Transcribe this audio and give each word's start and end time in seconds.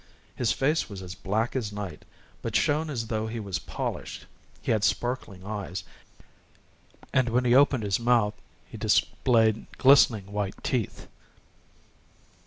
His 0.35 0.51
face 0.51 0.89
was 0.89 1.03
as 1.03 1.13
black 1.13 1.55
as 1.55 1.71
night, 1.71 2.05
but 2.41 2.55
shone 2.55 2.89
as 2.89 3.05
though 3.05 3.27
it 3.27 3.37
were 3.37 3.51
polished; 3.67 4.25
he 4.59 4.71
had 4.71 4.83
sparkling 4.83 5.45
eyes, 5.45 5.83
and 7.13 7.29
when 7.29 7.45
he 7.45 7.53
opened 7.53 7.83
his 7.83 7.99
mouth, 7.99 8.33
he 8.67 8.77
displayed 8.79 9.67
glistening 9.77 10.31
white 10.31 10.55
teeth. 10.63 11.05